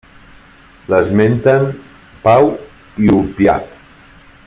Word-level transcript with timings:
L'esmenten 0.93 1.67
Pau 2.25 2.51
i 3.05 3.15
Ulpià. 3.19 3.59